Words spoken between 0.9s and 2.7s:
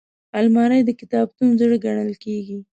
کتابتون زړه ګڼل کېږي